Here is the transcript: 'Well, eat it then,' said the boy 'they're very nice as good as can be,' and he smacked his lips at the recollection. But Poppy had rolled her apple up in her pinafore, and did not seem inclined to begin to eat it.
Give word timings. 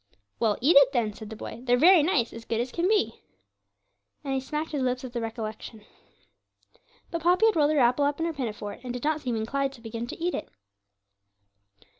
'Well, 0.39 0.57
eat 0.61 0.75
it 0.77 0.91
then,' 0.93 1.13
said 1.13 1.29
the 1.29 1.35
boy 1.35 1.61
'they're 1.61 1.77
very 1.77 2.01
nice 2.01 2.33
as 2.33 2.43
good 2.43 2.59
as 2.59 2.71
can 2.71 2.87
be,' 2.87 3.21
and 4.23 4.33
he 4.33 4.39
smacked 4.39 4.71
his 4.71 4.81
lips 4.81 5.03
at 5.05 5.13
the 5.13 5.21
recollection. 5.21 5.85
But 7.11 7.21
Poppy 7.21 7.45
had 7.45 7.55
rolled 7.55 7.69
her 7.69 7.77
apple 7.77 8.05
up 8.05 8.19
in 8.19 8.25
her 8.25 8.33
pinafore, 8.33 8.79
and 8.83 8.93
did 8.93 9.03
not 9.03 9.21
seem 9.21 9.35
inclined 9.35 9.73
to 9.73 9.81
begin 9.81 10.07
to 10.07 10.17
eat 10.17 10.33
it. 10.33 10.49